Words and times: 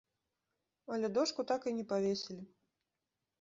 Але 0.95 1.11
дошку 1.17 1.45
так 1.51 1.61
і 1.73 1.75
не 1.81 1.85
павесілі. 1.93 2.43